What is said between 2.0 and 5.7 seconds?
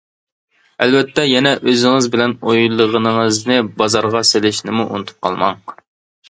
بىلەن ئويلىغىنىڭىزنى بازارغا سېلىشنىمۇ ئۇنتۇپ قالماڭ.